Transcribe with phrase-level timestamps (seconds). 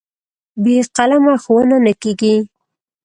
[0.63, 2.35] بې قلمه ښوونه نه کېږي.